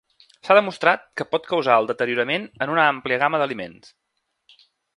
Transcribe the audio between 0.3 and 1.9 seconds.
S'ha demostrat que pot causar el